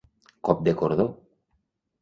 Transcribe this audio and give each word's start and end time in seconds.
Cop 0.49 0.63
de 0.69 0.73
cordó. 0.81 1.07